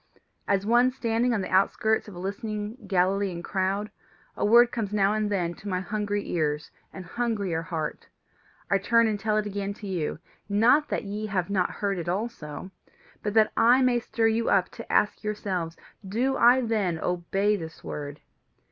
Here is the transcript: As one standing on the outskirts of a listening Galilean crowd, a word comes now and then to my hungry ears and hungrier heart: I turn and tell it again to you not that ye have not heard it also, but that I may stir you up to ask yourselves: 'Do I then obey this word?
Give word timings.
As 0.47 0.65
one 0.65 0.89
standing 0.89 1.31
on 1.31 1.41
the 1.41 1.51
outskirts 1.51 2.07
of 2.07 2.15
a 2.15 2.19
listening 2.19 2.87
Galilean 2.87 3.43
crowd, 3.43 3.91
a 4.35 4.43
word 4.43 4.71
comes 4.71 4.91
now 4.91 5.13
and 5.13 5.29
then 5.29 5.53
to 5.53 5.67
my 5.67 5.79
hungry 5.79 6.27
ears 6.31 6.71
and 6.91 7.05
hungrier 7.05 7.61
heart: 7.61 8.07
I 8.71 8.79
turn 8.79 9.05
and 9.05 9.19
tell 9.19 9.37
it 9.37 9.45
again 9.45 9.75
to 9.75 9.85
you 9.85 10.17
not 10.49 10.89
that 10.89 11.03
ye 11.03 11.27
have 11.27 11.51
not 11.51 11.69
heard 11.69 11.99
it 11.99 12.09
also, 12.09 12.71
but 13.21 13.35
that 13.35 13.51
I 13.55 13.83
may 13.83 13.99
stir 13.99 14.25
you 14.29 14.49
up 14.49 14.69
to 14.69 14.91
ask 14.91 15.23
yourselves: 15.23 15.77
'Do 16.03 16.35
I 16.35 16.61
then 16.61 16.97
obey 16.97 17.55
this 17.55 17.83
word? 17.83 18.21